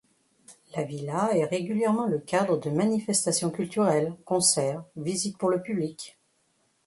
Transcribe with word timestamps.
La 0.75 0.81
villa 0.81 1.29
est 1.35 1.45
régulièrement 1.45 2.07
le 2.07 2.17
cadre 2.17 2.57
de 2.57 2.71
manifestations 2.71 3.51
culturelles, 3.51 4.15
concerts, 4.25 4.83
visites 4.95 5.37
pour 5.37 5.49
le 5.51 5.61
public... 5.61 6.17